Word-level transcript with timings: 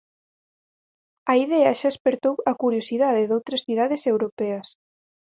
A 1.31 1.33
idea 1.45 1.77
xa 1.79 1.89
espertou 1.93 2.35
a 2.51 2.53
curiosidade 2.61 3.27
doutras 3.29 3.63
cidades 3.67 4.01
europeas. 4.11 4.67